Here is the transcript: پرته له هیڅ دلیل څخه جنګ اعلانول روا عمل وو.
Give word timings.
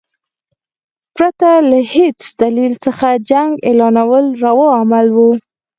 پرته 1.15 1.49
له 1.69 1.79
هیڅ 1.93 2.19
دلیل 2.41 2.73
څخه 2.85 3.07
جنګ 3.29 3.51
اعلانول 3.67 4.25
روا 4.43 4.69
عمل 4.81 5.07
وو. 5.15 5.29